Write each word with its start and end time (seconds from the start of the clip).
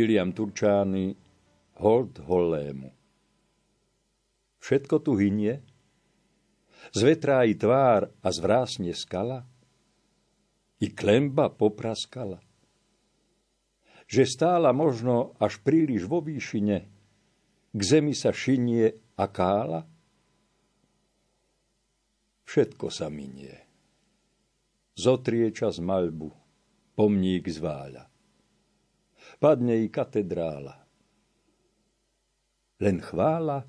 William 0.00 0.32
Turčány 0.32 1.12
Hold 1.84 2.24
Hollému 2.24 2.88
Všetko 4.56 5.04
tu 5.04 5.12
hynie? 5.20 5.60
Zvetrá 6.96 7.44
i 7.44 7.52
tvár 7.52 8.08
a 8.08 8.28
zvrásne 8.32 8.96
skala? 8.96 9.44
I 10.80 10.88
klemba 10.96 11.52
popraskala? 11.52 12.40
Že 14.08 14.22
stála 14.24 14.72
možno 14.72 15.36
až 15.36 15.60
príliš 15.60 16.08
vo 16.08 16.24
výšine, 16.24 16.88
k 17.76 17.80
zemi 17.84 18.16
sa 18.16 18.32
šinie 18.32 18.96
a 19.20 19.24
kála? 19.28 19.84
Všetko 22.48 22.88
sa 22.88 23.12
minie. 23.12 23.52
Zotrie 24.96 25.52
čas 25.52 25.76
malbu, 25.76 26.32
pomník 26.96 27.44
zváľa. 27.52 28.09
Padne 29.40 29.72
i 29.80 29.88
katedrála. 29.88 30.76
Len 32.84 32.96
chvála, 33.00 33.64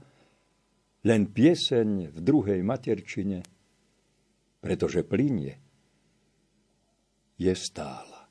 len 1.08 1.32
pieseň 1.32 2.12
v 2.12 2.18
druhej 2.20 2.60
materčine, 2.60 3.40
pretože 4.60 5.08
plinie, 5.08 5.56
je 7.40 7.56
stála. 7.56 8.28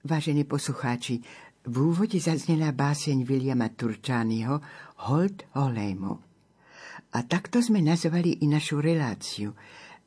Vážení 0.00 0.48
poslucháči, 0.48 1.20
v 1.68 1.76
úvode 1.76 2.16
zaznela 2.16 2.72
báseň 2.72 3.28
Williama 3.28 3.68
Turčányho 3.68 4.64
Hold 5.12 5.44
Holému. 5.60 6.14
A 7.12 7.18
takto 7.28 7.60
sme 7.60 7.84
nazvali 7.84 8.40
i 8.40 8.48
našu 8.48 8.80
reláciu, 8.80 9.52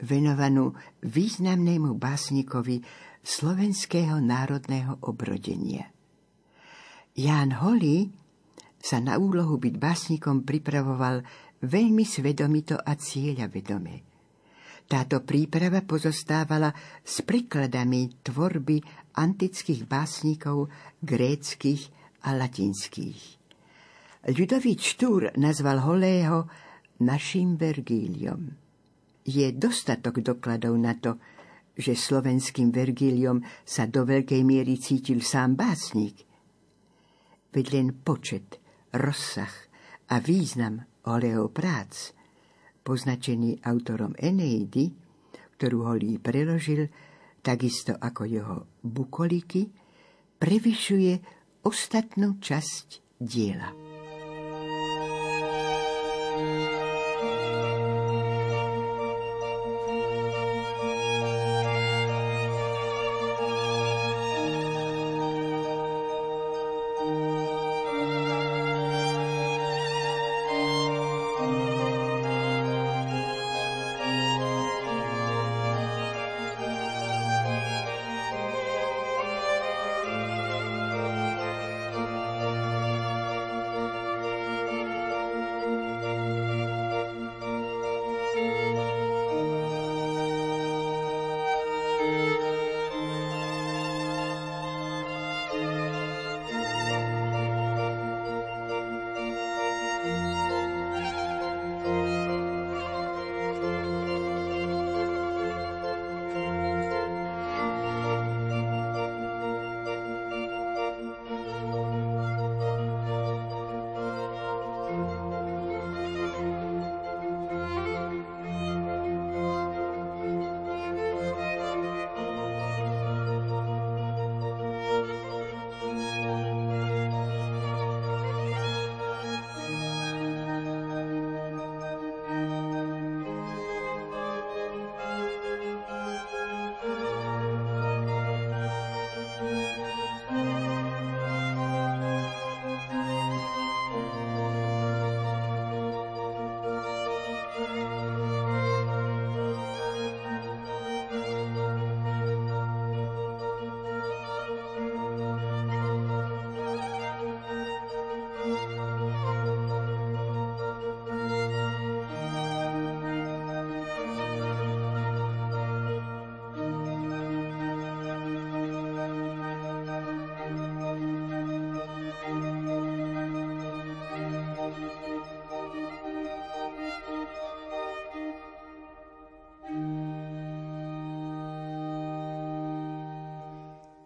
venovanú 0.02 0.74
významnému 1.06 1.94
básnikovi 1.94 2.82
slovenského 3.22 4.18
národného 4.18 4.98
obrodenia. 5.06 5.91
Ján 7.12 7.52
Holý 7.60 8.08
sa 8.80 9.04
na 9.04 9.20
úlohu 9.20 9.60
byť 9.60 9.76
básnikom 9.76 10.48
pripravoval 10.48 11.22
veľmi 11.62 12.08
svedomito 12.08 12.80
a 12.80 12.96
cieľa 12.96 13.52
vedome. 13.52 14.08
Táto 14.88 15.24
príprava 15.24 15.84
pozostávala 15.84 16.72
s 17.04 17.24
prekladami 17.24 18.24
tvorby 18.24 18.84
antických 19.16 19.88
básnikov 19.88 20.72
gréckých 21.00 21.88
a 22.28 22.36
latinských. 22.36 23.22
Ľudový 24.32 24.74
Štúr 24.78 25.36
nazval 25.36 25.84
Holého 25.84 26.48
našim 27.02 27.58
Vergíliom. 27.58 28.52
Je 29.26 29.48
dostatok 29.52 30.22
dokladov 30.24 30.76
na 30.80 30.96
to, 30.96 31.18
že 31.76 31.96
slovenským 31.96 32.70
Vergíliom 32.70 33.42
sa 33.64 33.88
do 33.88 34.06
veľkej 34.06 34.42
miery 34.44 34.78
cítil 34.78 35.24
sám 35.24 35.58
básnik. 35.58 36.31
Veď 37.52 37.66
len 37.76 37.88
počet, 38.00 38.60
rozsah 38.96 39.52
a 40.12 40.20
význam 40.24 40.88
Holého 41.08 41.52
prác, 41.52 42.16
poznačený 42.82 43.62
autorom 43.68 44.16
Eneidy, 44.16 44.92
ktorú 45.60 45.86
Holý 45.86 46.18
preložil, 46.18 46.90
takisto 47.44 47.94
ako 48.00 48.22
jeho 48.26 48.58
bukoliky, 48.82 49.68
prevyšuje 50.42 51.14
ostatnú 51.68 52.42
časť 52.42 53.20
diela. 53.22 53.91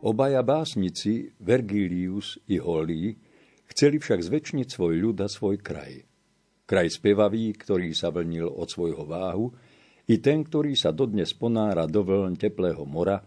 Obaja 0.05 0.45
básnici, 0.45 1.33
Vergilius 1.41 2.37
i 2.53 2.61
Holí, 2.61 3.17
chceli 3.65 3.97
však 3.97 4.21
zväčšniť 4.21 4.67
svoj 4.69 5.01
ľud 5.01 5.17
a 5.17 5.25
svoj 5.25 5.57
kraj. 5.57 6.05
Kraj 6.69 7.01
spevavý, 7.01 7.49
ktorý 7.57 7.89
sa 7.97 8.13
vlnil 8.13 8.45
od 8.45 8.69
svojho 8.69 9.01
váhu, 9.01 9.49
i 10.05 10.21
ten, 10.21 10.45
ktorý 10.45 10.77
sa 10.77 10.93
dodnes 10.93 11.33
ponára 11.33 11.89
do 11.89 12.05
vln 12.05 12.37
teplého 12.37 12.85
mora 12.85 13.17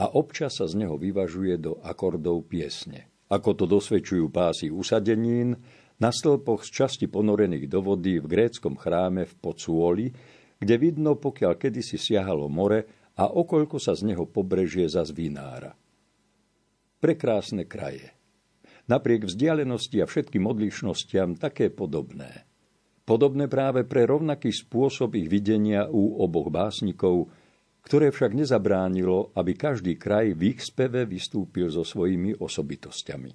a 0.00 0.08
občas 0.16 0.56
sa 0.56 0.64
z 0.64 0.80
neho 0.80 0.96
vyvažuje 0.96 1.60
do 1.60 1.76
akordov 1.84 2.48
piesne. 2.48 3.12
Ako 3.28 3.52
to 3.52 3.68
dosvedčujú 3.68 4.32
pásy 4.32 4.72
usadenín, 4.72 5.60
na 6.00 6.08
stĺpoch 6.08 6.64
z 6.64 6.70
časti 6.72 7.06
ponorených 7.12 7.68
do 7.68 7.84
vody 7.84 8.16
v 8.16 8.24
gréckom 8.24 8.80
chráme 8.80 9.28
v 9.28 9.34
Pocuoli, 9.36 10.08
kde 10.56 10.80
vidno, 10.80 11.12
pokiaľ 11.12 11.60
kedysi 11.60 12.00
siahalo 12.00 12.48
more 12.48 13.12
a 13.20 13.28
okoľko 13.28 13.76
sa 13.76 13.92
z 13.92 14.08
neho 14.08 14.24
pobrežie 14.24 14.88
za 14.88 15.04
zvinára 15.04 15.76
prekrásne 17.02 17.66
kraje. 17.66 18.14
Napriek 18.86 19.26
vzdialenosti 19.26 19.98
a 19.98 20.06
všetkým 20.06 20.46
odlišnostiam 20.46 21.34
také 21.34 21.74
podobné. 21.74 22.46
Podobné 23.02 23.50
práve 23.50 23.82
pre 23.82 24.06
rovnaký 24.06 24.54
spôsob 24.54 25.18
ich 25.18 25.26
videnia 25.26 25.90
u 25.90 26.22
oboch 26.22 26.54
básnikov, 26.54 27.34
ktoré 27.82 28.14
však 28.14 28.38
nezabránilo, 28.38 29.34
aby 29.34 29.58
každý 29.58 29.98
kraj 29.98 30.38
v 30.38 30.54
ich 30.54 30.62
speve 30.62 31.02
vystúpil 31.02 31.66
so 31.66 31.82
svojimi 31.82 32.38
osobitosťami. 32.38 33.32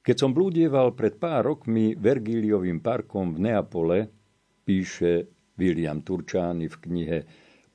Keď 0.00 0.16
som 0.16 0.32
blúdieval 0.32 0.96
pred 0.96 1.20
pár 1.20 1.44
rokmi 1.44 1.92
Vergíliovým 1.92 2.80
parkom 2.80 3.36
v 3.36 3.38
Neapole, 3.44 3.98
píše 4.64 5.28
William 5.60 6.00
Turčány 6.00 6.72
v 6.72 6.76
knihe 6.80 7.18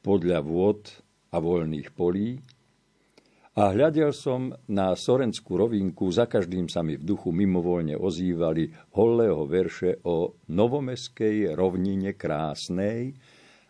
Podľa 0.01 0.41
vôd 0.41 0.89
a 1.29 1.37
voľných 1.37 1.93
polí, 1.93 2.41
A 3.55 3.71
hľadel 3.71 4.11
som 4.11 4.51
na 4.67 4.91
Sorenskú 4.99 5.55
rovinku, 5.55 6.11
za 6.11 6.27
každým 6.27 6.67
sa 6.67 6.83
mi 6.83 6.99
v 6.99 7.07
duchu 7.07 7.31
mimovoľne 7.31 7.95
ozývali 7.95 8.91
holého 8.99 9.47
verše 9.47 10.03
o 10.03 10.43
novomeskej 10.51 11.55
rovnine 11.55 12.19
krásnej 12.19 13.15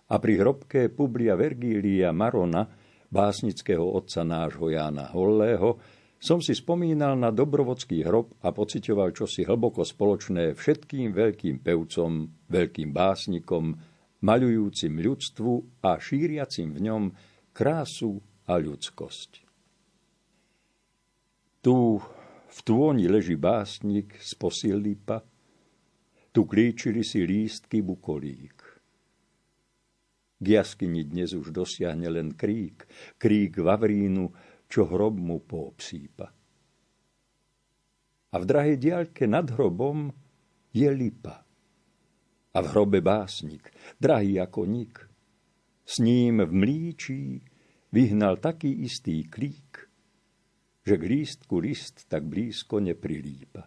a 0.10 0.18
pri 0.18 0.42
hrobke 0.42 0.90
Publia 0.90 1.38
Vergília 1.38 2.10
Marona, 2.10 2.66
básnického 3.14 3.86
otca 3.86 4.26
nášho 4.26 4.74
Jána 4.74 5.14
Hollého, 5.14 5.78
som 6.18 6.42
si 6.42 6.58
spomínal 6.58 7.14
na 7.14 7.30
dobrovodský 7.30 8.02
hrob 8.02 8.42
a 8.42 8.50
pocitoval 8.50 9.14
čosi 9.14 9.46
hlboko 9.46 9.86
spoločné 9.86 10.58
všetkým 10.58 11.14
veľkým 11.14 11.62
pevcom, 11.62 12.26
veľkým 12.50 12.90
básnikom, 12.90 13.78
maľujúcim 14.26 14.98
ľudstvu 14.98 15.86
a 15.86 16.02
šíriacim 16.02 16.74
v 16.74 16.80
ňom 16.90 17.04
krásu 17.54 18.18
a 18.50 18.58
ľudskosť. 18.58 19.45
Tu 21.66 21.98
v 22.46 22.60
tôni 22.62 23.10
leží 23.10 23.34
básnik 23.42 24.22
z 24.22 24.38
posillípa, 24.38 25.26
tu 26.30 26.46
klíčili 26.46 27.02
si 27.02 27.26
lístky 27.26 27.82
bukolík. 27.82 28.58
K 30.38 30.46
jaskyni 30.46 31.10
dnes 31.10 31.34
už 31.34 31.50
dosiahne 31.50 32.06
len 32.06 32.38
krík, 32.38 32.86
krík 33.18 33.58
Vavrínu, 33.66 34.30
čo 34.70 34.86
hrob 34.86 35.18
mu 35.18 35.42
poobsýpa. 35.42 36.28
A 38.30 38.36
v 38.38 38.46
drahej 38.46 38.78
diaľke 38.78 39.26
nad 39.26 39.50
hrobom 39.50 40.14
je 40.70 40.90
lipa. 40.94 41.42
A 42.54 42.58
v 42.62 42.66
hrobe 42.78 43.02
básnik, 43.02 43.74
drahý 43.98 44.38
ako 44.38 44.70
nik. 44.70 45.02
S 45.82 45.98
ním 45.98 46.46
v 46.46 46.52
mlíčí 46.54 47.42
vyhnal 47.90 48.38
taký 48.38 48.86
istý 48.86 49.26
klík, 49.26 49.65
že 50.86 50.96
k 51.02 51.04
lístku 51.04 51.58
list 51.58 52.06
tak 52.06 52.30
blízko 52.30 52.78
neprilípa. 52.78 53.66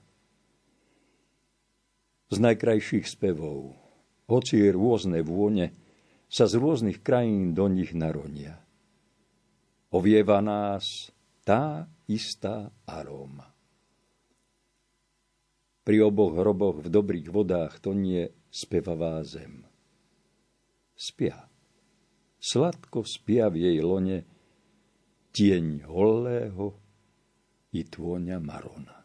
Z 2.30 2.36
najkrajších 2.38 3.10
spevov, 3.10 3.74
hoci 4.30 4.62
je 4.62 4.70
rôzne 4.70 5.18
vône, 5.26 5.74
sa 6.30 6.46
z 6.46 6.60
rôznych 6.60 7.02
krajín 7.02 7.56
do 7.56 7.66
nich 7.66 7.96
naronia. 7.96 8.62
Ovieva 9.90 10.44
nás 10.44 11.10
tá 11.42 11.88
istá 12.06 12.68
aróma. 12.84 13.48
Pri 15.88 16.04
oboch 16.04 16.36
hroboch 16.36 16.84
v 16.84 16.92
dobrých 16.92 17.32
vodách 17.32 17.80
to 17.80 17.96
nie 17.96 18.28
spevavá 18.52 19.24
zem. 19.24 19.64
Spia. 20.92 21.48
Sladko 22.36 23.08
spia 23.08 23.48
v 23.48 23.56
jej 23.64 23.78
lone 23.80 24.28
tieň 25.32 25.88
holého, 25.88 26.76
i 27.72 27.84
tvoňa 27.84 28.40
Marona. 28.40 28.97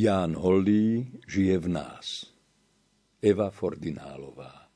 Ján 0.00 0.32
Hollý 0.32 1.12
žije 1.28 1.60
v 1.60 1.76
nás. 1.76 2.24
Eva 3.20 3.52
Fordinálová 3.52 4.72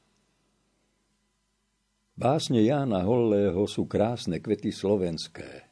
Básne 2.13 2.61
Jána 2.61 3.09
Hollého 3.09 3.65
sú 3.65 3.89
krásne 3.89 4.45
kvety 4.45 4.69
slovenské. 4.69 5.65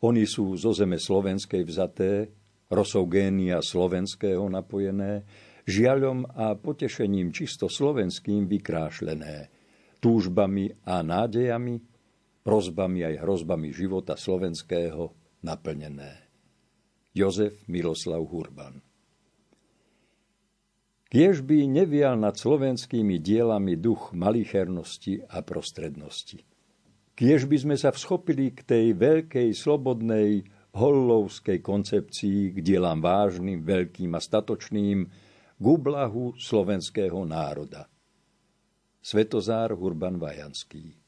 Oni 0.00 0.24
sú 0.24 0.56
zo 0.56 0.72
zeme 0.72 0.96
slovenskej 0.96 1.60
vzaté, 1.68 2.32
rosou 2.72 3.04
génia 3.04 3.60
slovenského 3.60 4.48
napojené, 4.48 5.28
žiaľom 5.68 6.32
a 6.32 6.56
potešením 6.56 7.36
čisto 7.36 7.68
slovenským 7.68 8.48
vykrášlené, 8.48 9.52
túžbami 10.00 10.72
a 10.88 11.04
nádejami, 11.04 11.84
prozbami 12.40 13.12
aj 13.12 13.28
hrozbami 13.28 13.76
života 13.76 14.16
slovenského 14.16 15.12
naplnené. 15.44 16.32
Jozef 17.12 17.68
Miloslav 17.68 18.24
Hurban 18.24 18.85
Kiež 21.06 21.46
by 21.46 21.70
nevial 21.70 22.18
nad 22.18 22.34
slovenskými 22.34 23.22
dielami 23.22 23.78
duch 23.78 24.10
malichernosti 24.10 25.22
a 25.30 25.38
prostrednosti. 25.38 26.42
Kiež 27.16 27.46
by 27.46 27.56
sme 27.56 27.76
sa 27.78 27.94
vschopili 27.94 28.52
k 28.52 28.66
tej 28.66 28.86
veľkej, 28.98 29.54
slobodnej, 29.54 30.44
hollovskej 30.76 31.62
koncepcii, 31.64 32.52
k 32.52 32.58
dielám 32.60 33.00
vážnym, 33.00 33.64
veľkým 33.64 34.12
a 34.12 34.20
statočným, 34.20 34.98
k 35.56 35.64
ublahu 35.64 36.36
slovenského 36.36 37.24
národa. 37.24 37.88
Svetozár 39.00 39.72
Hurban 39.78 40.18
Vajanský 40.18 41.06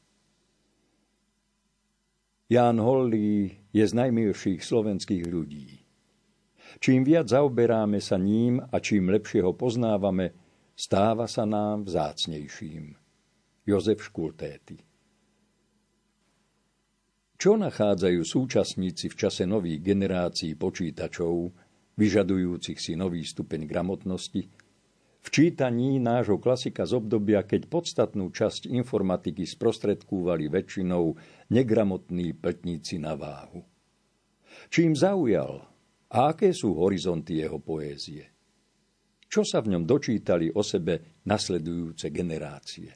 Ján 2.49 2.81
Hollý 2.81 3.61
je 3.69 3.85
z 3.85 3.93
najmilších 3.93 4.65
slovenských 4.65 5.21
ľudí. 5.29 5.78
Čím 6.79 7.03
viac 7.03 7.27
zaoberáme 7.27 7.99
sa 7.99 8.15
ním 8.15 8.63
a 8.63 8.79
čím 8.79 9.11
lepšie 9.11 9.43
ho 9.43 9.51
poznávame, 9.51 10.31
stáva 10.79 11.27
sa 11.27 11.43
nám 11.43 11.83
vzácnejším. 11.83 12.95
Jozef 13.67 13.99
Škultéty 13.99 14.79
Čo 17.35 17.59
nachádzajú 17.59 18.23
súčasníci 18.23 19.11
v 19.11 19.15
čase 19.19 19.43
nových 19.43 19.83
generácií 19.83 20.55
počítačov, 20.55 21.51
vyžadujúcich 21.99 22.79
si 22.79 22.95
nový 22.95 23.27
stupeň 23.27 23.67
gramotnosti, 23.67 24.47
v 25.19 25.27
čítaní 25.27 25.99
nášho 25.99 26.39
klasika 26.39 26.87
z 26.87 26.95
obdobia, 26.95 27.43
keď 27.43 27.67
podstatnú 27.67 28.31
časť 28.31 28.71
informatiky 28.71 29.43
sprostredkúvali 29.43 30.47
väčšinou 30.47 31.19
negramotní 31.51 32.31
pltníci 32.39 33.03
na 33.03 33.19
váhu. 33.19 33.67
Čím 34.71 34.95
zaujal 34.95 35.67
a 36.09 36.33
aké 36.33 36.49
sú 36.53 36.73
horizonty 36.77 37.41
jeho 37.41 37.61
poézie? 37.61 38.25
Čo 39.29 39.45
sa 39.45 39.61
v 39.61 39.77
ňom 39.77 39.85
dočítali 39.85 40.49
o 40.49 40.65
sebe 40.65 41.21
nasledujúce 41.29 42.09
generácie? 42.09 42.89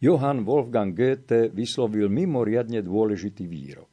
Johann 0.00 0.46
Wolfgang 0.46 0.94
Goethe 0.94 1.50
vyslovil 1.50 2.08
mimoriadne 2.08 2.80
dôležitý 2.80 3.44
výrok. 3.50 3.90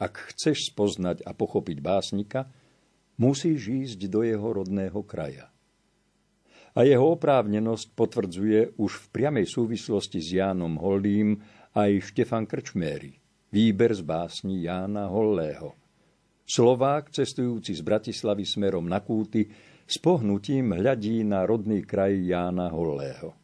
Ak 0.00 0.32
chceš 0.32 0.72
spoznať 0.72 1.22
a 1.22 1.30
pochopiť 1.36 1.78
básnika, 1.78 2.48
musíš 3.20 3.60
ísť 3.68 4.00
do 4.10 4.24
jeho 4.24 4.48
rodného 4.50 4.98
kraja. 5.06 5.52
A 6.76 6.84
jeho 6.84 7.16
oprávnenosť 7.16 7.96
potvrdzuje 7.96 8.76
už 8.76 8.92
v 8.98 9.06
priamej 9.12 9.46
súvislosti 9.48 10.20
s 10.20 10.36
Jánom 10.36 10.76
Hollým 10.76 11.40
aj 11.72 12.12
Štefan 12.12 12.44
Krčméry, 12.44 13.16
výber 13.52 13.92
z 13.96 14.02
básni 14.04 14.64
Jána 14.64 15.08
Hollého. 15.08 15.85
Slovák, 16.46 17.10
cestujúci 17.10 17.74
z 17.74 17.82
Bratislavy 17.82 18.46
smerom 18.46 18.86
na 18.86 19.02
Kúty, 19.02 19.50
s 19.86 19.98
pohnutím 19.98 20.78
hľadí 20.78 21.26
na 21.26 21.42
rodný 21.42 21.82
kraj 21.82 22.14
Jána 22.14 22.70
Hollého. 22.70 23.34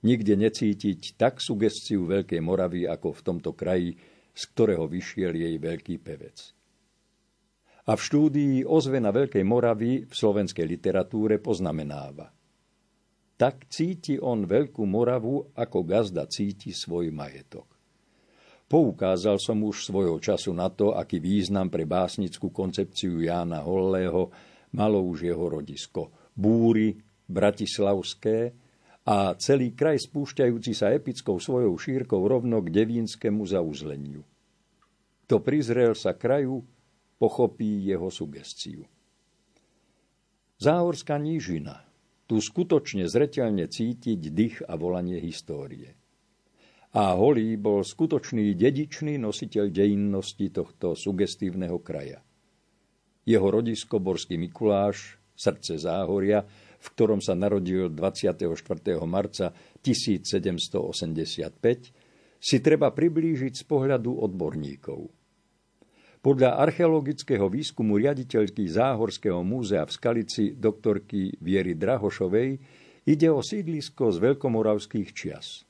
Nikde 0.00 0.34
necítiť 0.34 1.20
tak 1.20 1.44
sugestiu 1.44 2.08
Veľkej 2.08 2.40
Moravy 2.40 2.88
ako 2.88 3.12
v 3.12 3.20
tomto 3.20 3.52
kraji, 3.52 4.00
z 4.32 4.42
ktorého 4.56 4.88
vyšiel 4.88 5.36
jej 5.36 5.56
veľký 5.60 6.00
pevec 6.00 6.56
a 7.90 7.98
v 7.98 8.00
štúdii 8.06 8.56
Ozvena 8.70 9.10
Veľkej 9.10 9.42
Moravy 9.42 10.06
v 10.06 10.12
slovenskej 10.14 10.62
literatúre 10.62 11.42
poznamenáva. 11.42 12.30
Tak 13.34 13.66
cíti 13.66 14.14
on 14.20 14.46
Veľkú 14.46 14.86
Moravu, 14.86 15.50
ako 15.56 15.78
gazda 15.82 16.28
cíti 16.30 16.76
svoj 16.76 17.10
majetok. 17.10 17.79
Poukázal 18.70 19.42
som 19.42 19.58
už 19.66 19.90
svojho 19.90 20.22
času 20.22 20.54
na 20.54 20.70
to, 20.70 20.94
aký 20.94 21.18
význam 21.18 21.66
pre 21.66 21.82
básnickú 21.82 22.54
koncepciu 22.54 23.18
Jána 23.18 23.66
Hollého 23.66 24.30
malo 24.78 25.02
už 25.10 25.26
jeho 25.26 25.42
rodisko. 25.50 26.14
Búry, 26.38 26.94
bratislavské 27.26 28.54
a 29.10 29.34
celý 29.34 29.74
kraj 29.74 29.98
spúšťajúci 30.06 30.70
sa 30.70 30.94
epickou 30.94 31.42
svojou 31.42 31.74
šírkou 31.74 32.22
rovno 32.22 32.62
k 32.62 32.70
devínskému 32.70 33.42
zauzleniu. 33.42 34.22
To 35.26 35.42
prizrel 35.42 35.98
sa 35.98 36.14
kraju, 36.14 36.62
pochopí 37.18 37.90
jeho 37.90 38.06
sugestiu. 38.06 38.86
Záhorská 40.62 41.18
nížina. 41.18 41.82
Tu 42.30 42.38
skutočne 42.38 43.10
zreteľne 43.10 43.66
cítiť 43.66 44.20
dých 44.30 44.62
a 44.62 44.78
volanie 44.78 45.18
histórie. 45.18 45.99
A 46.90 47.14
Holý 47.14 47.54
bol 47.54 47.86
skutočný 47.86 48.58
dedičný 48.58 49.14
nositeľ 49.22 49.70
dejinnosti 49.70 50.50
tohto 50.50 50.98
sugestívneho 50.98 51.78
kraja. 51.78 52.18
Jeho 53.22 53.46
rodisko 53.46 54.02
Borský 54.02 54.34
Mikuláš, 54.34 55.22
srdce 55.38 55.78
Záhoria, 55.78 56.42
v 56.80 56.86
ktorom 56.96 57.22
sa 57.22 57.38
narodil 57.38 57.92
24. 57.94 58.50
marca 59.06 59.54
1785, 59.78 61.94
si 62.40 62.56
treba 62.58 62.90
priblížiť 62.90 63.52
z 63.54 63.64
pohľadu 63.68 64.26
odborníkov– 64.26 65.00
podľa 66.20 66.60
archeologického 66.60 67.48
výskumu 67.48 67.96
riaditeľky 67.96 68.68
Záhorského 68.68 69.40
múzea 69.40 69.88
v 69.88 69.92
Skalici 69.96 70.52
doktorky 70.52 71.32
Viery 71.40 71.80
Drahošovej 71.80 72.50
ide 73.08 73.28
o 73.32 73.40
sídlisko 73.40 74.12
z 74.12 74.28
veľkomoravských 74.28 75.16
čias. 75.16 75.64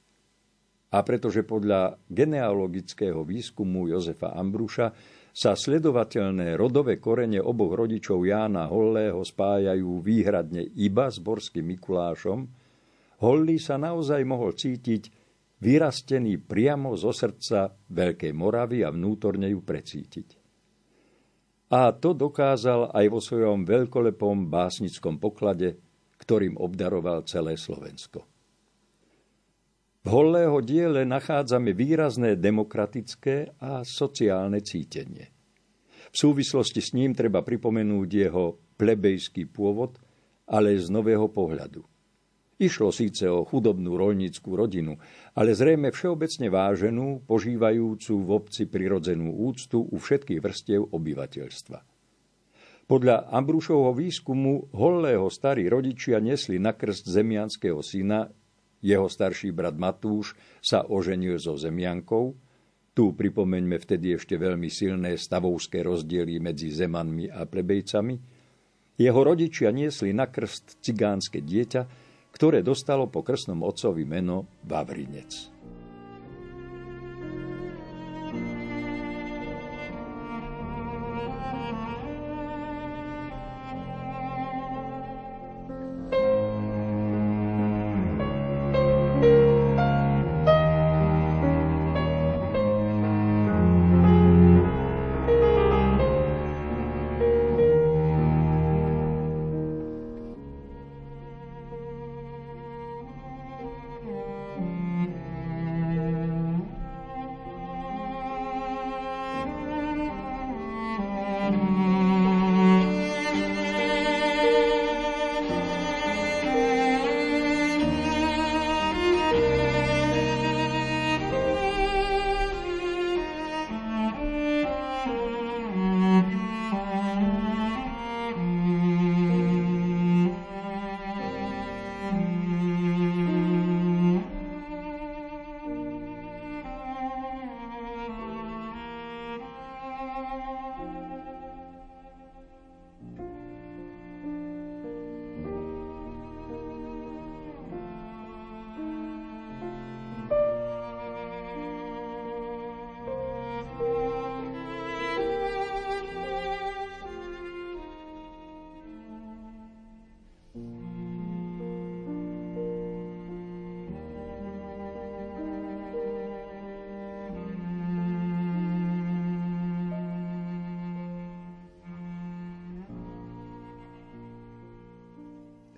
A 0.90 1.06
pretože 1.06 1.46
podľa 1.46 2.02
genealogického 2.10 3.22
výskumu 3.22 3.86
Jozefa 3.86 4.34
Ambruša 4.34 4.90
sa 5.30 5.54
sledovateľné 5.54 6.58
rodové 6.58 6.98
korene 6.98 7.38
oboch 7.38 7.78
rodičov 7.78 8.26
Jána 8.26 8.66
Hollého 8.66 9.22
spájajú 9.22 10.02
výhradne 10.02 10.66
iba 10.74 11.06
s 11.06 11.22
Borským 11.22 11.70
Mikulášom, 11.78 12.50
Holly 13.20 13.60
sa 13.60 13.76
naozaj 13.76 14.24
mohol 14.24 14.56
cítiť 14.56 15.12
vyrastený 15.60 16.40
priamo 16.40 16.96
zo 16.96 17.12
srdca 17.12 17.68
Veľkej 17.68 18.32
Moravy 18.32 18.80
a 18.80 18.88
vnútorne 18.88 19.52
ju 19.52 19.60
precítiť. 19.60 20.28
A 21.70 21.94
to 21.94 22.16
dokázal 22.16 22.90
aj 22.90 23.06
vo 23.06 23.20
svojom 23.22 23.62
veľkolepom 23.62 24.50
básnickom 24.50 25.22
poklade, 25.22 25.78
ktorým 26.18 26.58
obdaroval 26.58 27.22
celé 27.28 27.54
Slovensko. 27.54 28.29
V 30.00 30.08
Hollého 30.08 30.64
diele 30.64 31.04
nachádzame 31.04 31.76
výrazné 31.76 32.32
demokratické 32.40 33.52
a 33.60 33.84
sociálne 33.84 34.64
cítenie. 34.64 35.28
V 36.08 36.16
súvislosti 36.16 36.80
s 36.80 36.96
ním 36.96 37.12
treba 37.12 37.44
pripomenúť 37.44 38.08
jeho 38.08 38.56
plebejský 38.80 39.52
pôvod, 39.52 40.00
ale 40.48 40.80
z 40.80 40.88
nového 40.88 41.28
pohľadu. 41.28 41.84
Išlo 42.56 42.88
síce 42.96 43.28
o 43.28 43.44
chudobnú 43.44 44.00
roľníckú 44.00 44.56
rodinu, 44.56 44.96
ale 45.36 45.52
zrejme 45.52 45.92
všeobecne 45.92 46.48
váženú, 46.48 47.20
požívajúcu 47.28 48.14
v 48.24 48.30
obci 48.32 48.64
prirodzenú 48.72 49.36
úctu 49.36 49.84
u 49.84 49.96
všetkých 50.00 50.40
vrstiev 50.40 50.80
obyvateľstva. 50.96 51.78
Podľa 52.88 53.30
Ambrúšovho 53.30 53.92
výskumu 53.92 54.72
Hollého 54.72 55.28
starí 55.28 55.68
rodičia 55.68 56.24
nesli 56.24 56.56
na 56.56 56.72
krst 56.72 57.04
zemianského 57.04 57.84
syna, 57.84 58.32
jeho 58.80 59.06
starší 59.06 59.52
brat 59.52 59.76
Matúš 59.76 60.36
sa 60.64 60.84
oženil 60.84 61.36
so 61.36 61.56
zemiankou, 61.56 62.36
tu 62.90 63.14
pripomeňme 63.14 63.78
vtedy 63.78 64.18
ešte 64.18 64.34
veľmi 64.34 64.66
silné 64.66 65.14
stavovské 65.14 65.86
rozdiely 65.86 66.42
medzi 66.42 66.74
zemanmi 66.74 67.30
a 67.30 67.46
plebejcami, 67.46 68.14
jeho 69.00 69.20
rodičia 69.24 69.72
niesli 69.72 70.12
na 70.12 70.28
krst 70.28 70.84
cigánske 70.84 71.40
dieťa, 71.40 71.82
ktoré 72.36 72.60
dostalo 72.60 73.08
po 73.08 73.24
krstnom 73.24 73.64
otcovi 73.64 74.04
meno 74.04 74.44
Vavrinec. 74.68 75.48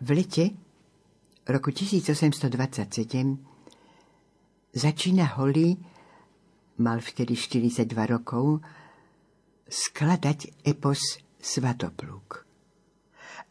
V 0.03 0.11
lete 0.11 0.51
roku 1.47 1.71
1827 1.71 3.47
začína 4.75 5.39
Holly, 5.39 5.79
mal 6.83 6.99
vtedy 6.99 7.39
42 7.39 7.87
rokov, 8.11 8.59
skladať 9.71 10.67
epos 10.67 11.23
Svatopluk. 11.39 12.43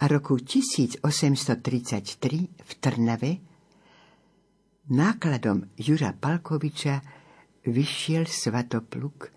A 0.03 0.11
roku 0.11 0.43
1833 0.43 0.99
v 2.51 2.71
Trnave 2.83 3.31
nákladom 4.91 5.71
Jura 5.79 6.11
Palkoviča 6.11 6.99
vyšiel 7.63 8.27
Svatopluk 8.27 9.31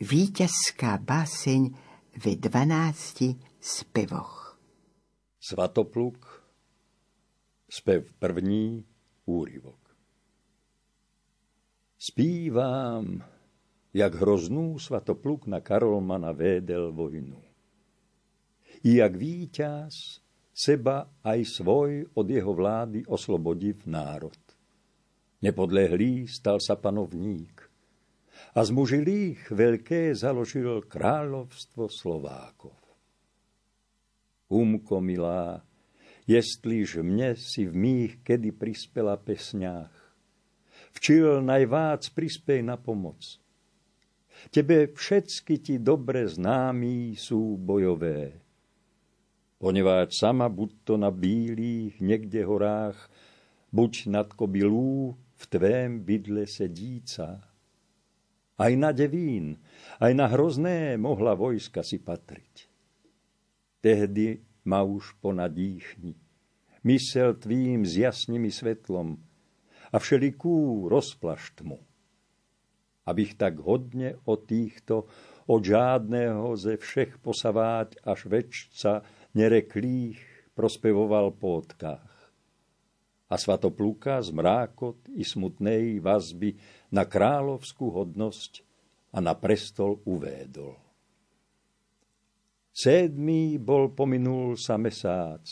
víťazská 0.00 1.04
báseň 1.04 1.60
ve 2.16 2.32
12 2.40 3.60
spevoch. 3.60 4.56
Svatopluk, 5.36 6.35
spev 7.68 8.12
první, 8.18 8.84
úryvok. 9.26 9.78
Spívám, 11.98 13.24
jak 13.90 14.12
hroznú 14.14 14.78
svatopluk 14.78 15.48
na 15.50 15.64
Karolmana 15.64 16.30
védel 16.30 16.92
vojnu. 16.92 17.42
I 18.84 19.00
jak 19.00 19.16
víťaz 19.16 20.20
seba 20.52 21.10
aj 21.24 21.40
svoj 21.48 22.06
od 22.14 22.26
jeho 22.28 22.52
vlády 22.54 23.02
oslobodiv 23.08 23.88
národ. 23.88 24.38
Nepodlehlý 25.42 26.28
stal 26.28 26.62
sa 26.62 26.76
panovník 26.76 27.66
a 28.52 28.60
z 28.60 28.70
mužilých 28.72 29.52
veľké 29.52 30.12
založil 30.12 30.84
kráľovstvo 30.86 31.88
Slovákov. 31.88 32.76
Umko 34.46 35.02
milá, 35.02 35.65
jestliž 36.26 37.00
mne 37.06 37.38
si 37.38 37.66
v 37.66 37.74
mých 37.74 38.12
kedy 38.26 38.50
prispela 38.54 39.14
pesňách, 39.14 39.94
včil 40.94 41.42
najvác 41.42 42.10
prispej 42.10 42.66
na 42.66 42.74
pomoc. 42.74 43.38
Tebe 44.52 44.92
všetky 44.92 45.54
ti 45.64 45.74
dobre 45.80 46.28
známí 46.28 47.16
sú 47.16 47.56
bojové. 47.56 48.36
Poneváč 49.56 50.20
sama 50.20 50.52
buď 50.52 50.70
to 50.84 50.94
na 51.00 51.08
bílých 51.08 51.96
niekde 52.04 52.44
horách, 52.44 53.08
buď 53.72 54.12
nad 54.12 54.28
kobylú 54.28 55.16
v 55.16 55.44
tvém 55.48 56.04
bydle 56.04 56.44
sedíca. 56.44 57.40
Aj 58.56 58.72
na 58.76 58.92
devín, 58.92 59.56
aj 60.00 60.12
na 60.12 60.28
hrozné 60.28 60.96
mohla 61.00 61.32
vojska 61.36 61.80
si 61.80 62.00
patriť. 62.00 62.68
Tehdy 63.80 64.40
ma 64.66 64.82
už 64.82 65.14
ponadýchni, 65.22 66.18
mysel 66.82 67.38
tvým 67.38 67.86
zjasni 67.86 68.42
mi 68.42 68.50
svetlom 68.50 69.16
a 69.94 69.96
všelikú 69.96 70.86
rozplaš 70.90 71.54
tmu. 71.56 71.78
Abych 73.06 73.38
tak 73.38 73.62
hodne 73.62 74.18
o 74.26 74.34
týchto, 74.34 75.06
od 75.46 75.62
žádného 75.62 76.58
ze 76.58 76.74
všech 76.74 77.22
posaváť 77.22 78.02
až 78.02 78.26
väčca 78.26 79.06
nereklých 79.30 80.18
prospevoval 80.58 81.30
pótkách 81.38 82.16
a 83.26 83.34
svatopluka 83.34 84.22
z 84.22 84.34
mrákot 84.34 85.06
i 85.14 85.22
smutnej 85.22 86.02
vazby 86.02 86.58
na 86.90 87.06
kráľovskú 87.06 87.94
hodnosť 87.94 88.62
a 89.14 89.22
na 89.22 89.34
prestol 89.38 90.02
uvédol. 90.06 90.85
Sedmý 92.76 93.56
bol 93.56 93.96
pominul 93.96 94.60
sa 94.60 94.76
mesác, 94.76 95.48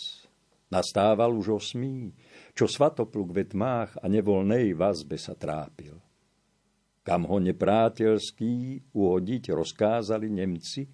nastával 0.69 1.32
už 1.32 1.56
osmý, 1.56 2.13
čo 2.52 2.69
svatopluk 2.69 3.32
ve 3.32 3.49
tmách 3.49 3.97
a 3.97 4.04
nevolnej 4.13 4.76
vazbe 4.76 5.17
sa 5.17 5.32
trápil. 5.32 5.97
Kam 7.00 7.25
ho 7.25 7.41
neprátelský 7.41 8.84
uhodiť 8.93 9.56
rozkázali 9.56 10.28
Nemci, 10.28 10.84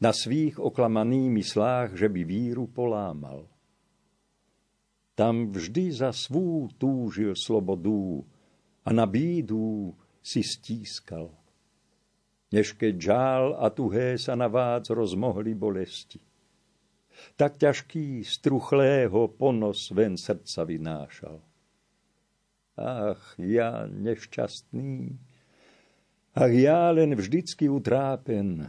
na 0.00 0.16
svých 0.16 0.56
oklamaných 0.56 1.28
myslách, 1.28 1.88
že 1.92 2.08
by 2.08 2.24
víru 2.24 2.64
polámal– 2.72 3.44
tam 5.20 5.52
vždy 5.52 5.92
za 5.92 6.16
svú 6.16 6.72
túžil 6.80 7.36
slobodu 7.36 8.24
a 8.80 8.88
na 8.88 9.04
bídu 9.04 9.92
si 10.24 10.40
stískal. 10.40 11.28
Než 12.50 12.74
keď 12.74 12.94
žál 12.98 13.44
a 13.62 13.70
tuhé 13.70 14.18
sa 14.18 14.34
na 14.34 14.50
vác 14.50 14.90
rozmohli 14.90 15.54
bolesti. 15.54 16.18
Tak 17.38 17.62
ťažký 17.62 18.26
struchlého 18.26 19.30
ponos 19.38 19.94
ven 19.94 20.18
srdca 20.18 20.66
vynášal. 20.66 21.38
Ach, 22.80 23.22
ja 23.36 23.84
nešťastný, 23.86 25.14
ach, 26.32 26.54
ja 26.54 26.90
len 26.90 27.12
vždycky 27.12 27.68
utrápen. 27.68 28.66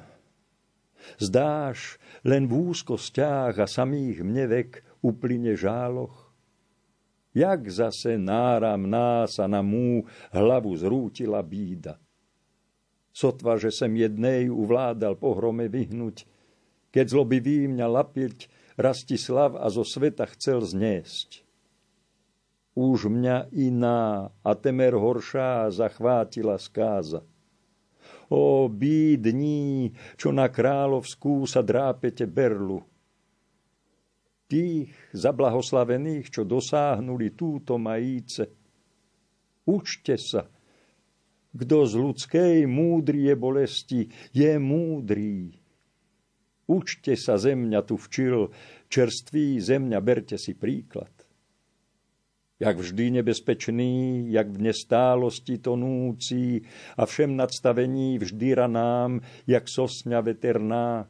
Zdáš, 1.17 1.98
len 2.22 2.46
v 2.46 2.76
úzkostiach 2.76 3.58
a 3.58 3.65
samých 3.65 4.22
mnevek 4.22 4.70
uplyne 5.02 5.58
žáloch, 5.58 6.30
jak 7.34 7.65
zase 7.72 8.20
náram 8.20 8.86
nás 8.86 9.39
a 9.39 9.48
na 9.48 9.63
mú 9.65 10.06
hlavu 10.30 10.76
zrútila 10.78 11.41
bída. 11.41 11.98
Sotva, 13.12 13.60
že 13.60 13.76
sem 13.76 13.91
jednej 14.00 14.47
uvládal 14.47 15.19
pohrome 15.19 15.67
vyhnúť, 15.67 16.24
keď 16.95 17.06
zlobivý 17.12 17.67
mňa 17.67 17.88
lapiť 17.88 18.38
Rastislav 18.80 19.60
a 19.60 19.67
zo 19.67 19.84
sveta 19.84 20.26
chcel 20.32 20.63
zniesť. 20.63 21.43
Už 22.71 23.12
mňa 23.12 23.52
iná 23.52 24.32
a 24.32 24.52
temer 24.56 24.95
horšá 24.95 25.67
zachvátila 25.76 26.56
skáza. 26.56 27.19
O 28.32 28.71
bídní, 28.71 29.91
čo 30.15 30.32
na 30.32 30.47
kráľovskú 30.47 31.43
sa 31.43 31.60
drápete 31.60 32.24
berlu, 32.24 32.80
tých 34.47 34.91
zablahoslavených, 35.12 36.32
čo 36.32 36.47
dosáhnuli 36.47 37.36
túto 37.36 37.76
majíce. 37.76 38.52
Učte 39.67 40.15
sa, 40.15 40.47
kto 41.51 41.77
z 41.83 41.93
ľudskej 41.99 42.55
múdrie 42.63 43.35
bolesti 43.35 44.07
je 44.31 44.55
múdrý. 44.55 45.51
Učte 46.71 47.19
sa, 47.19 47.35
zemňa 47.35 47.83
tu 47.83 47.99
včil, 47.99 48.47
čerstvý 48.87 49.59
zemňa, 49.59 49.99
berte 49.99 50.39
si 50.39 50.55
príklad. 50.55 51.11
Jak 52.61 52.77
vždy 52.77 53.19
nebezpečný, 53.19 54.29
jak 54.31 54.47
v 54.53 54.69
nestálosti 54.69 55.57
tonúci 55.57 56.61
a 56.95 57.09
všem 57.09 57.35
nadstavení 57.35 58.21
vždy 58.21 58.47
ranám, 58.53 59.19
jak 59.49 59.65
sosňa 59.65 60.21
veterná, 60.21 61.09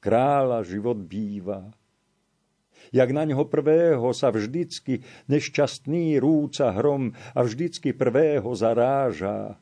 kráľa 0.00 0.62
život 0.64 0.96
býva 1.04 1.74
jak 2.92 3.10
na 3.10 3.24
ňoho 3.26 3.48
prvého 3.48 4.12
sa 4.14 4.30
vždycky 4.30 5.02
nešťastný 5.26 6.20
rúca 6.22 6.70
hrom 6.70 7.16
a 7.34 7.40
vždycky 7.42 7.90
prvého 7.90 8.46
zaráža. 8.54 9.58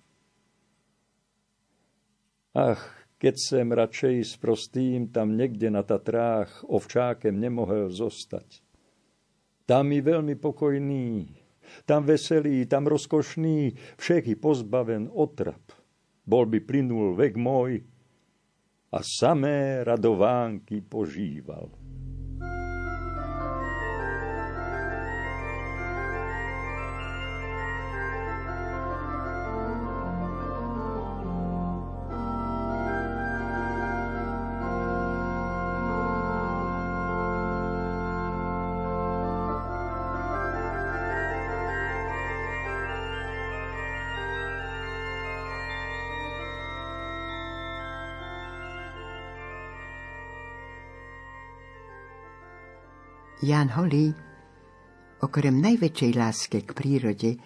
Ach, 2.52 2.84
keď 3.16 3.34
sem 3.40 3.68
radšej 3.72 4.16
s 4.28 4.34
prostým 4.36 5.08
tam 5.08 5.38
niekde 5.38 5.72
na 5.72 5.80
Tatrách 5.80 6.66
ovčákem 6.68 7.32
nemohol 7.32 7.88
zostať. 7.88 8.60
Tam 9.64 9.88
mi 9.88 10.04
veľmi 10.04 10.36
pokojný, 10.36 11.32
tam 11.88 12.04
veselý, 12.04 12.68
tam 12.68 12.84
rozkošný, 12.90 13.72
všetky 13.96 14.36
pozbaven 14.36 15.08
otrap. 15.08 15.64
Bol 16.28 16.44
by 16.44 16.60
plynul 16.60 17.16
vek 17.16 17.40
môj 17.40 17.80
a 18.92 19.00
samé 19.00 19.80
radovánky 19.80 20.84
požíval. 20.84 21.81
Jan 53.42 53.74
Holý, 53.74 54.14
okrem 55.18 55.58
najväčšej 55.58 56.12
láske 56.14 56.62
k 56.62 56.70
prírode, 56.78 57.42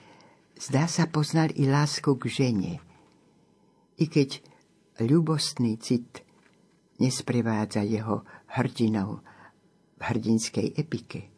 zdá 0.61 0.85
sa 0.85 1.09
poznal 1.09 1.48
i 1.56 1.64
lásku 1.64 2.12
k 2.20 2.24
žene. 2.28 2.85
I 3.96 4.04
keď 4.04 4.44
ľubostný 5.00 5.80
cit 5.80 6.20
nesprevádza 7.00 7.80
jeho 7.80 8.28
hrdinou 8.61 9.24
v 9.96 10.00
hrdinskej 10.04 10.76
epike. 10.76 11.32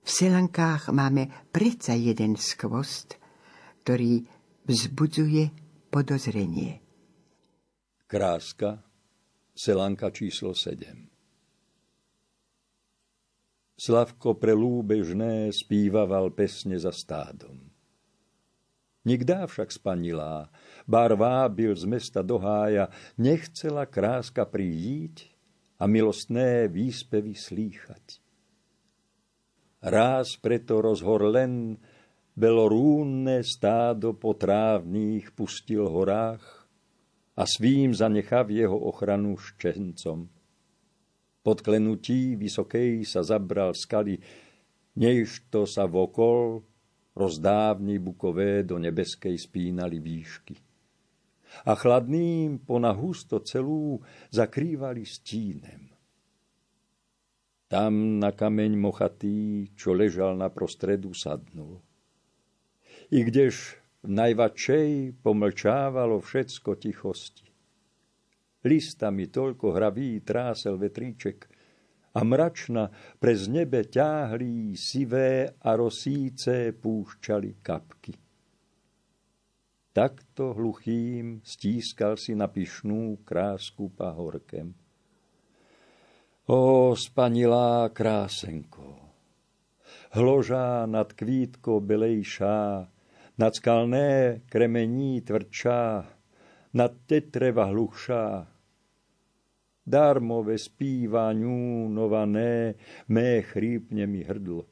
V 0.00 0.08
Selankách 0.08 0.88
máme 0.88 1.52
predsa 1.52 1.92
jeden 1.92 2.40
skvost, 2.40 3.20
ktorý 3.84 4.24
vzbudzuje 4.64 5.52
podozrenie. 5.92 6.80
Kráska, 8.08 8.80
Selanka 9.52 10.08
číslo 10.08 10.56
7 10.56 11.15
Slavko 13.76 14.32
prelúbežné 14.32 15.52
spívaval 15.52 16.32
pesne 16.32 16.80
za 16.80 16.96
stádom. 16.96 17.60
Nikdá 19.04 19.46
však 19.46 19.70
spanilá, 19.70 20.50
bar 20.88 21.14
vábil 21.14 21.76
z 21.76 21.84
mesta 21.86 22.24
do 22.24 22.40
hája, 22.40 22.90
nechcela 23.20 23.86
kráska 23.86 24.48
príjiť 24.48 25.30
a 25.78 25.84
milostné 25.86 26.72
výspevy 26.72 27.36
slýchať. 27.36 28.18
Ráz 29.84 30.40
preto 30.40 30.82
rozhor 30.82 31.28
len 31.30 31.78
belorúnne 32.34 33.44
stádo 33.46 34.16
po 34.16 34.34
trávných 34.34 35.30
pustil 35.36 35.86
horách 35.86 36.66
a 37.36 37.44
svým 37.44 37.92
zanechav 37.94 38.48
jeho 38.50 38.74
ochranu 38.74 39.36
ščencom. 39.36 40.35
Pod 41.46 41.62
klenutí 41.62 42.34
vysokej 42.34 43.06
sa 43.06 43.22
zabral 43.22 43.70
skaly, 43.70 44.18
než 44.98 45.46
to 45.46 45.62
sa 45.62 45.86
vokol 45.86 46.66
rozdávni 47.14 48.02
bukové 48.02 48.66
do 48.66 48.82
nebeskej 48.82 49.38
spínali 49.38 50.02
výšky. 50.02 50.58
A 51.70 51.78
chladným 51.78 52.66
pona 52.66 52.90
husto 52.90 53.38
celú 53.46 54.02
zakrývali 54.34 55.06
stínem. 55.06 55.86
Tam 57.70 58.18
na 58.18 58.34
kameň 58.34 58.74
mochatý, 58.74 59.70
čo 59.78 59.94
ležal 59.94 60.34
na 60.34 60.50
prostredu, 60.50 61.14
sadnul. 61.14 61.78
I 63.14 63.22
kdež 63.22 63.78
v 64.02 64.10
najvačej 64.10 65.14
pomlčávalo 65.22 66.18
všetko 66.18 66.74
tichosti. 66.74 67.45
Listami 68.66 69.30
toľko 69.30 69.78
hraví 69.78 70.26
trásel 70.26 70.74
vetríček, 70.74 71.46
a 72.16 72.24
mračna 72.24 72.88
prez 73.20 73.44
nebe 73.44 73.84
ťáhli 73.84 74.72
sivé 74.72 75.52
a 75.60 75.76
rosíce 75.76 76.72
púšťali 76.72 77.60
kapky. 77.60 78.16
Takto 79.92 80.56
hluchým 80.56 81.44
stískal 81.44 82.16
si 82.16 82.32
na 82.32 82.48
pyšnú 82.48 83.20
krásku 83.24 83.92
pahorkem. 83.92 84.72
O, 86.48 86.92
spanilá 86.96 87.88
krásenko, 87.92 88.96
hložá 90.16 90.88
nad 90.88 91.12
kvítko 91.12 91.80
belejšá, 91.84 92.88
nad 93.36 93.52
skalné 93.52 94.40
kremení 94.48 95.20
tvrdšá, 95.20 95.80
nad 96.72 96.92
tetreva 97.04 97.68
hluchšá, 97.68 98.55
darmové 99.86 100.58
spívaniu 100.58 101.86
nované, 101.86 102.74
mé 103.06 103.46
chrípne 103.46 104.02
mi 104.10 104.26
hrdlo. 104.26 104.66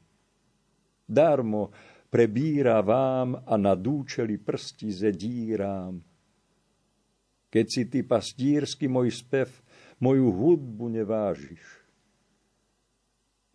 Darmo 1.07 1.71
prebíra 2.11 2.83
vám 2.83 3.39
a 3.47 3.55
na 3.55 3.79
dúčeli 3.79 4.35
prsti 4.35 4.91
zedírám. 4.91 5.95
Keď 7.47 7.65
si 7.71 7.87
ty 7.87 8.03
pastírsky 8.03 8.91
môj 8.91 9.15
spev, 9.15 9.47
moju 10.03 10.27
hudbu 10.27 10.91
nevážiš. 10.91 11.63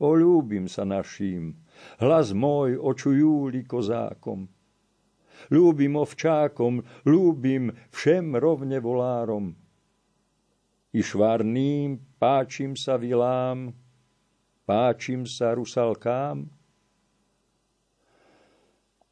Olúbim 0.01 0.65
sa 0.65 0.89
naším, 0.89 1.61
hlas 2.01 2.33
môj 2.33 2.81
očujúli 2.81 3.69
kozákom. 3.69 4.49
Ľúbim 5.53 5.93
ovčákom, 6.01 6.81
ľúbim 7.05 7.69
všem 7.93 8.33
rovne 8.41 8.81
volárom 8.81 9.53
i 10.91 11.01
švarným 11.03 11.99
páčim 12.19 12.75
sa 12.75 12.99
vilám, 12.99 13.75
páčim 14.67 15.27
sa 15.27 15.55
rusalkám. 15.55 16.47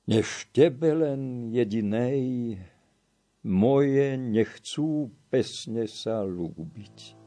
Než 0.09 0.49
tebe 0.57 0.95
len 0.97 1.53
jedinej, 1.53 2.57
moje 3.45 4.17
nechcú 4.17 5.13
pesne 5.29 5.85
sa 5.85 6.25
lúbiť. 6.25 7.18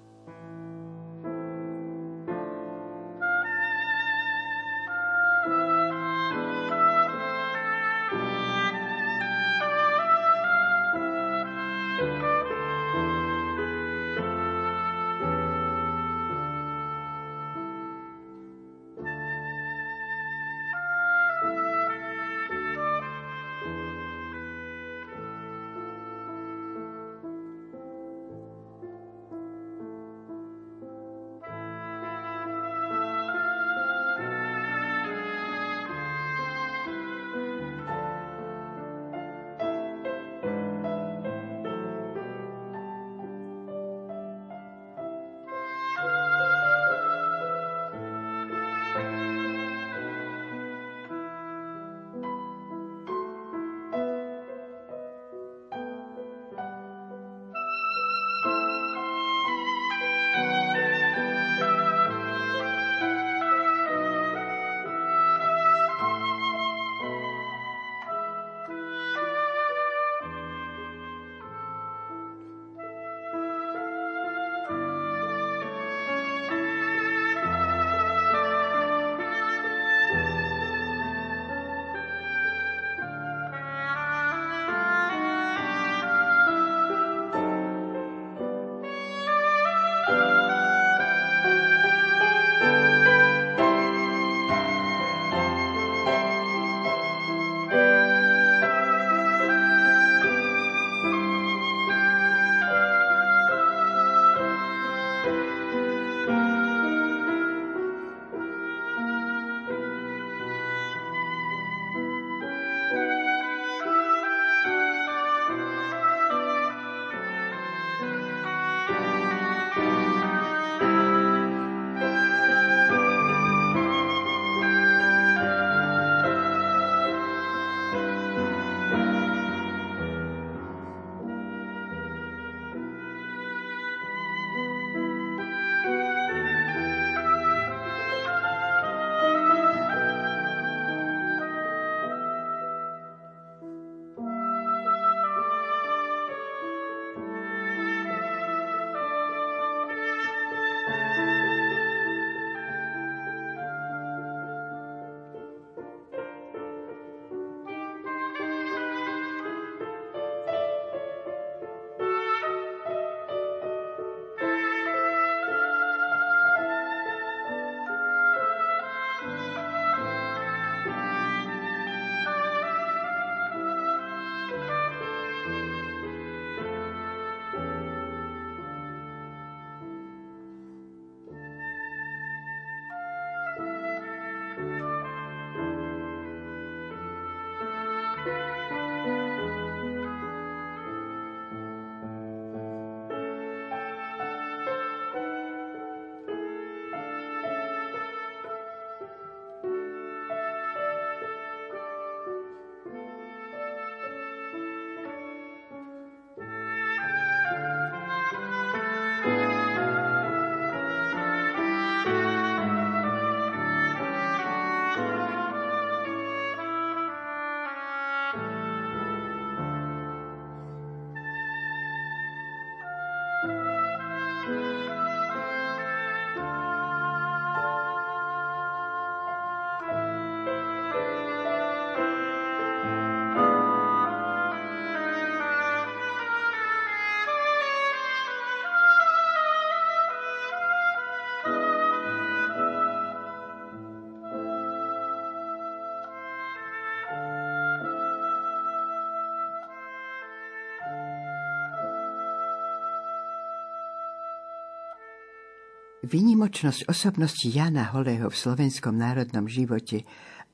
Vynimočnosť 256.11 256.91
osobnosti 256.91 257.47
Jana 257.47 257.87
Holého 257.95 258.27
v 258.27 258.35
slovenskom 258.35 258.99
národnom 258.99 259.47
živote 259.47 260.03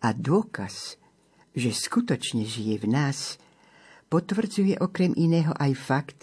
a 0.05 0.13
dôkaz, 0.13 1.01
že 1.57 1.73
skutočne 1.73 2.45
žije 2.45 2.85
v 2.85 2.93
nás, 2.93 3.41
potvrdzuje 4.05 4.77
okrem 4.77 5.17
iného 5.17 5.57
aj 5.57 5.73
fakt, 5.73 6.19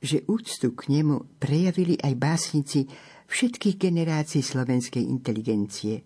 že 0.00 0.24
úctu 0.24 0.72
k 0.72 0.88
nemu 0.88 1.36
prejavili 1.36 2.00
aj 2.00 2.16
básnici 2.16 2.88
všetkých 3.28 3.76
generácií 3.76 4.40
slovenskej 4.40 5.04
inteligencie 5.04 6.00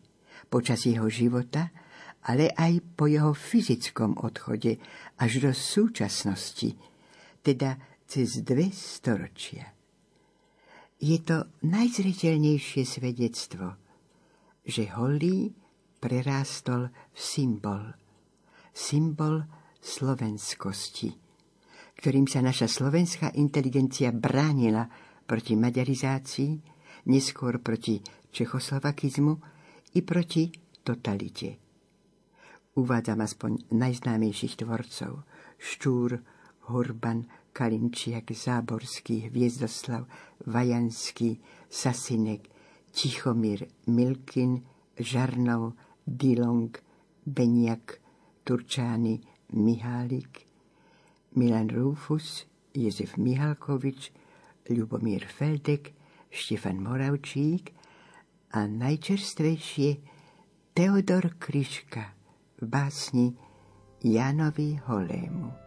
počas 0.50 0.90
jeho 0.90 1.06
života, 1.06 1.70
ale 2.26 2.50
aj 2.50 2.82
po 2.98 3.06
jeho 3.06 3.30
fyzickom 3.30 4.18
odchode 4.26 4.82
až 5.22 5.38
do 5.38 5.54
súčasnosti, 5.54 6.74
teda 7.46 7.78
cez 8.10 8.42
dve 8.42 8.74
storočia 8.74 9.75
je 10.96 11.18
to 11.20 11.44
najzreteľnejšie 11.64 12.82
svedectvo, 12.88 13.76
že 14.64 14.88
holý 14.96 15.52
prerástol 16.00 16.88
v 17.12 17.18
symbol, 17.20 17.84
symbol 18.72 19.44
slovenskosti, 19.80 21.12
ktorým 22.00 22.26
sa 22.28 22.40
naša 22.40 22.68
slovenská 22.68 23.36
inteligencia 23.36 24.12
bránila 24.12 24.88
proti 25.24 25.54
maďarizácii, 25.54 26.52
neskôr 27.12 27.60
proti 27.60 28.00
čechoslovakizmu 28.32 29.34
i 29.96 30.00
proti 30.02 30.50
totalite. 30.82 31.60
Uvádzam 32.76 33.24
aspoň 33.24 33.72
najznámejších 33.72 34.60
tvorcov 34.60 35.24
Štúr, 35.56 36.20
Hurban, 36.68 37.24
Kalinčiak, 37.56 38.28
Záborský, 38.36 39.32
Hviezdoslav, 39.32 40.04
Vajanský, 40.44 41.40
Sasinek, 41.72 42.44
Tichomír, 42.92 43.64
Milkin, 43.88 44.60
Žarnov, 45.00 45.72
Dilong, 46.04 46.76
Beniak, 47.24 47.96
Turčány, 48.44 49.24
Mihálik, 49.56 50.44
Milan 51.32 51.72
Rufus, 51.72 52.44
Jezef 52.76 53.16
Mihalkovič, 53.16 54.12
Ľubomír 54.68 55.24
Feldek, 55.24 55.96
Štefan 56.28 56.84
Moravčík 56.84 57.72
a 58.52 58.68
najčerstvejšie 58.68 59.90
Teodor 60.76 61.40
Kryška 61.40 62.04
v 62.60 62.64
básni 62.68 63.32
Janovi 64.04 64.76
Holému. 64.84 65.65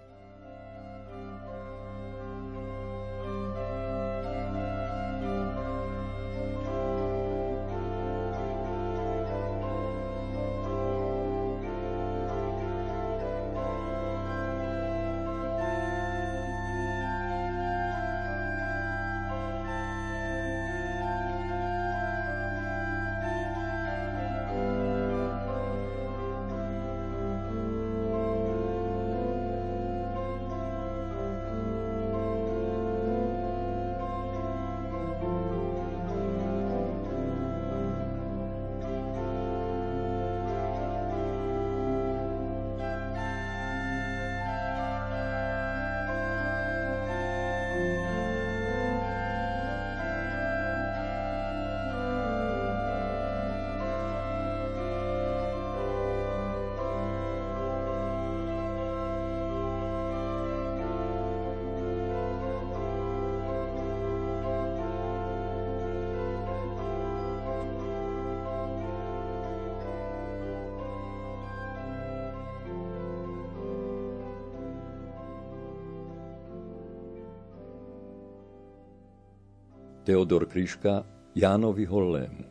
Teodor 80.09 80.49
Kryška 80.49 81.05
Jánovi 81.37 81.85
Hollému. 81.85 82.45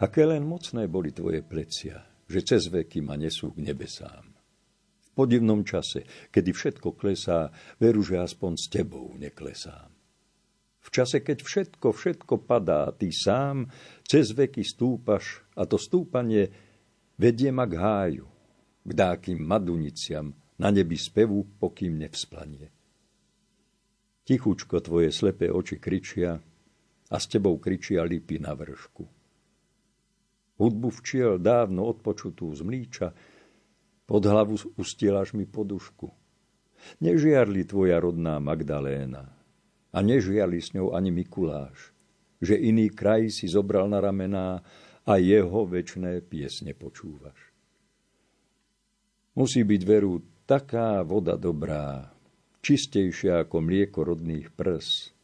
Aké 0.00 0.24
len 0.24 0.48
mocné 0.48 0.88
boli 0.88 1.12
tvoje 1.12 1.44
plecia, 1.44 2.08
že 2.24 2.40
cez 2.40 2.72
veky 2.72 3.04
ma 3.04 3.20
nesú 3.20 3.52
k 3.52 3.60
nebesám. 3.60 4.24
V 4.96 5.08
podivnom 5.12 5.60
čase, 5.60 6.08
kedy 6.32 6.56
všetko 6.56 6.96
klesá, 6.96 7.52
veru, 7.76 8.00
že 8.00 8.16
aspoň 8.16 8.52
s 8.56 8.64
tebou 8.72 9.12
neklesám. 9.20 9.92
V 10.80 10.88
čase, 10.88 11.20
keď 11.20 11.44
všetko, 11.44 11.92
všetko 11.92 12.48
padá, 12.48 12.88
ty 12.96 13.12
sám 13.12 13.68
cez 14.08 14.32
veky 14.32 14.64
stúpaš 14.64 15.44
a 15.52 15.68
to 15.68 15.76
stúpanie 15.76 16.48
vedie 17.20 17.52
ma 17.52 17.68
k 17.68 17.76
háju, 17.76 18.24
k 18.88 18.90
dákým 18.96 19.44
maduniciam, 19.44 20.32
na 20.56 20.72
nebi 20.72 20.96
spevu, 20.96 21.60
pokým 21.60 22.00
nevzplanie. 22.00 22.75
Tichučko 24.26 24.82
tvoje 24.82 25.14
slepé 25.14 25.54
oči 25.54 25.78
kričia 25.78 26.34
a 27.06 27.16
s 27.16 27.30
tebou 27.30 27.62
kričia 27.62 28.02
lipy 28.02 28.42
na 28.42 28.58
vršku. 28.58 29.06
Hudbu 30.58 30.88
včiel 30.98 31.38
dávno 31.38 31.86
odpočutú 31.86 32.50
z 32.50 32.66
mlíča, 32.66 33.08
pod 34.02 34.22
hlavu 34.26 34.58
ustielaš 34.74 35.30
mi 35.38 35.46
podušku. 35.46 36.10
Nežiarli 37.06 37.62
tvoja 37.70 38.02
rodná 38.02 38.42
Magdaléna 38.42 39.30
a 39.94 39.98
nežiarli 40.02 40.58
s 40.58 40.74
ňou 40.74 40.98
ani 40.98 41.14
Mikuláš, 41.14 41.94
že 42.42 42.58
iný 42.58 42.90
kraj 42.90 43.30
si 43.30 43.46
zobral 43.46 43.86
na 43.86 44.02
ramená 44.02 44.58
a 45.06 45.12
jeho 45.22 45.62
večné 45.70 46.18
piesne 46.26 46.74
počúvaš. 46.74 47.38
Musí 49.38 49.62
byť 49.62 49.82
veru 49.86 50.18
taká 50.48 51.04
voda 51.06 51.38
dobrá, 51.38 52.15
čistejšia 52.66 53.46
ako 53.46 53.62
mlieko 53.62 54.02
rodných 54.02 54.50
prs. 54.50 55.14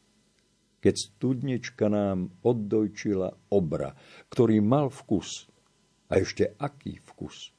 Keď 0.79 0.95
studnička 0.95 1.91
nám 1.91 2.31
oddojčila 2.39 3.51
obra, 3.51 3.99
ktorý 4.31 4.63
mal 4.63 4.87
vkus, 4.87 5.51
a 6.07 6.23
ešte 6.23 6.55
aký 6.55 7.03
vkus. 7.03 7.51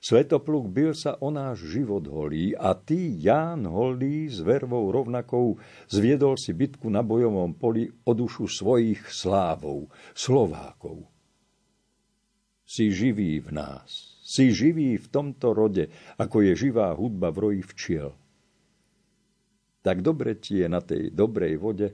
Svetopluk 0.00 0.72
bil 0.72 0.96
sa 0.96 1.20
o 1.20 1.28
náš 1.28 1.68
život 1.68 2.08
holý 2.08 2.56
a 2.56 2.72
ty, 2.72 3.20
Ján 3.20 3.68
Holý, 3.68 4.32
s 4.32 4.40
vervou 4.40 4.88
rovnakou 4.88 5.60
zviedol 5.92 6.40
si 6.40 6.56
bitku 6.56 6.88
na 6.88 7.04
bojovom 7.04 7.52
poli 7.52 7.92
o 8.08 8.16
dušu 8.16 8.48
svojich 8.48 9.12
slávov, 9.12 9.92
Slovákov. 10.16 11.04
Si 12.64 12.88
živý 12.88 13.44
v 13.44 13.52
nás, 13.52 14.16
si 14.24 14.48
živý 14.56 14.96
v 14.96 15.06
tomto 15.12 15.52
rode, 15.52 15.92
ako 16.16 16.48
je 16.48 16.52
živá 16.56 16.96
hudba 16.96 17.28
v 17.28 17.38
roji 17.44 17.60
včiel 17.60 18.16
tak 19.80 20.04
dobre 20.04 20.36
ti 20.36 20.60
je 20.60 20.68
na 20.68 20.84
tej 20.84 21.08
dobrej 21.12 21.56
vode, 21.56 21.88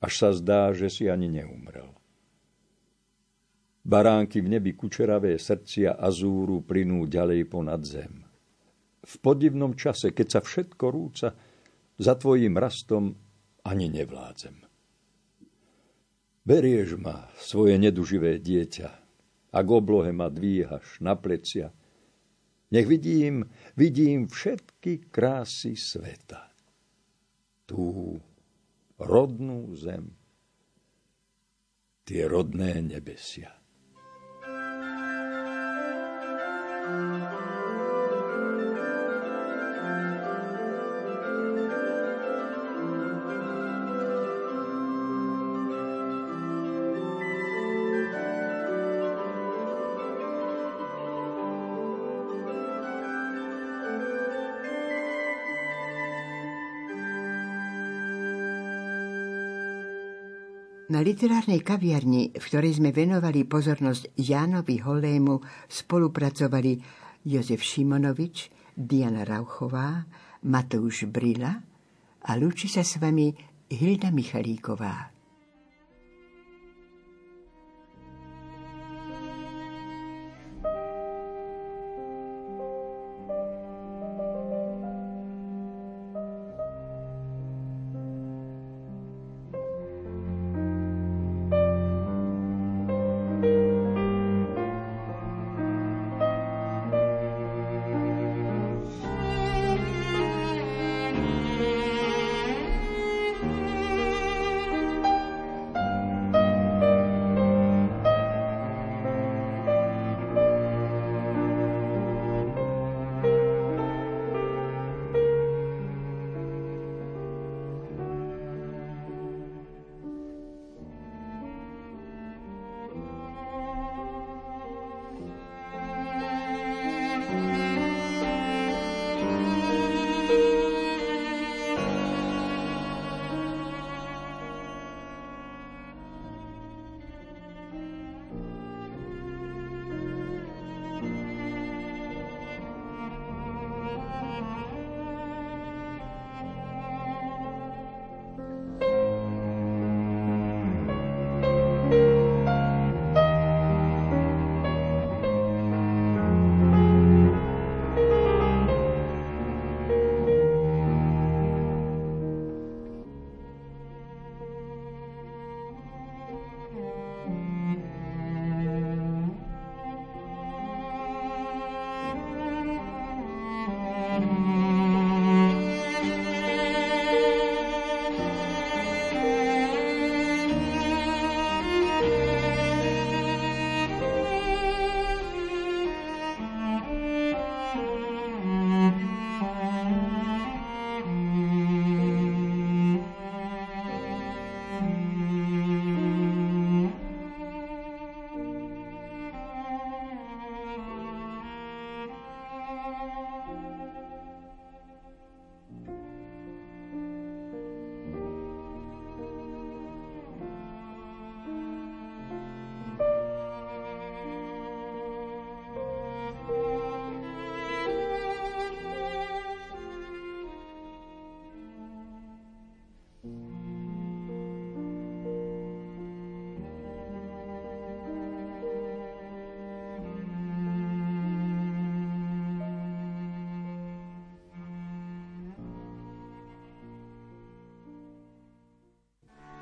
až 0.00 0.12
sa 0.12 0.30
zdá, 0.36 0.76
že 0.76 0.92
si 0.92 1.08
ani 1.08 1.32
neumrel. 1.32 1.88
Baránky 3.86 4.42
v 4.42 4.58
nebi 4.58 4.74
kučeravé 4.74 5.38
srdcia 5.38 5.96
azúru 5.96 6.60
plynú 6.60 7.06
ďalej 7.06 7.40
ponad 7.48 7.86
zem. 7.86 8.26
V 9.06 9.14
podivnom 9.22 9.78
čase, 9.78 10.10
keď 10.10 10.26
sa 10.28 10.40
všetko 10.42 10.84
rúca, 10.90 11.28
za 11.96 12.14
tvojim 12.18 12.58
rastom 12.58 13.14
ani 13.62 13.86
nevládzem. 13.88 14.58
Berieš 16.46 16.98
ma, 16.98 17.30
svoje 17.38 17.78
neduživé 17.78 18.42
dieťa, 18.42 18.90
a 19.54 19.58
k 19.62 19.68
oblohe 19.70 20.10
ma 20.12 20.28
dvíhaš 20.28 21.00
na 21.00 21.16
plecia. 21.16 21.72
Nech 22.74 22.90
vidím, 22.90 23.46
vidím 23.78 24.26
všetky 24.26 25.08
krásy 25.14 25.78
sveta 25.78 26.55
tú 27.66 28.16
rodnú 28.96 29.74
zem, 29.76 30.14
tie 32.06 32.24
rodné 32.30 32.80
nebesia. 32.80 33.50
Na 60.86 61.02
literárnej 61.02 61.66
kaviarni, 61.66 62.30
v 62.30 62.44
ktorej 62.46 62.78
sme 62.78 62.94
venovali 62.94 63.42
pozornosť 63.42 64.14
Jánovi 64.22 64.78
Holému, 64.86 65.42
spolupracovali 65.66 66.78
Jozef 67.26 67.58
Šimonovič, 67.58 68.54
Diana 68.70 69.26
Rauchová, 69.26 70.06
Matouš 70.46 71.10
Brila 71.10 71.58
a 72.22 72.30
lúči 72.38 72.70
sa 72.70 72.86
s 72.86 73.02
vami 73.02 73.34
Hilda 73.66 74.14
Michalíková. 74.14 75.15